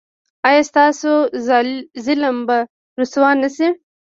ایا 0.47 0.61
ستاسو 0.69 1.11
ظالم 2.05 2.37
به 2.47 2.57
رسوا 2.99 3.29
نه 3.41 3.49
شي؟ 3.55 3.67